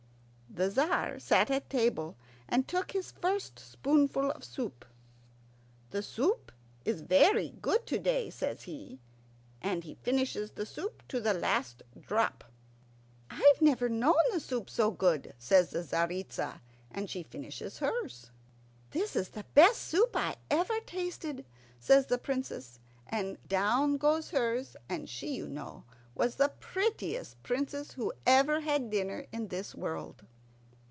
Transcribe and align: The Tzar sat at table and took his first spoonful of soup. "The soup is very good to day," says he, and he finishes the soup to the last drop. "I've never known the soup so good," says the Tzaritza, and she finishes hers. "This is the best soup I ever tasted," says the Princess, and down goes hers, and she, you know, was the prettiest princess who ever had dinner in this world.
The 0.53 0.69
Tzar 0.69 1.17
sat 1.17 1.49
at 1.49 1.69
table 1.69 2.17
and 2.49 2.67
took 2.67 2.91
his 2.91 3.13
first 3.13 3.57
spoonful 3.57 4.31
of 4.31 4.43
soup. 4.43 4.83
"The 5.91 6.03
soup 6.03 6.51
is 6.83 6.99
very 6.99 7.51
good 7.61 7.87
to 7.87 7.97
day," 7.97 8.29
says 8.29 8.63
he, 8.63 8.99
and 9.61 9.85
he 9.85 9.95
finishes 9.95 10.51
the 10.51 10.65
soup 10.65 11.03
to 11.07 11.21
the 11.21 11.33
last 11.33 11.83
drop. 11.97 12.43
"I've 13.29 13.61
never 13.61 13.87
known 13.87 14.17
the 14.33 14.41
soup 14.41 14.69
so 14.69 14.91
good," 14.91 15.33
says 15.37 15.69
the 15.69 15.83
Tzaritza, 15.83 16.59
and 16.91 17.09
she 17.09 17.23
finishes 17.23 17.77
hers. 17.79 18.31
"This 18.89 19.15
is 19.15 19.29
the 19.29 19.45
best 19.55 19.81
soup 19.81 20.17
I 20.17 20.35
ever 20.49 20.81
tasted," 20.85 21.45
says 21.79 22.07
the 22.07 22.17
Princess, 22.17 22.77
and 23.07 23.37
down 23.47 23.95
goes 23.95 24.31
hers, 24.31 24.75
and 24.89 25.07
she, 25.07 25.33
you 25.33 25.47
know, 25.47 25.85
was 26.13 26.35
the 26.35 26.49
prettiest 26.59 27.41
princess 27.41 27.93
who 27.93 28.11
ever 28.27 28.59
had 28.59 28.89
dinner 28.89 29.27
in 29.31 29.47
this 29.47 29.73
world. 29.73 30.25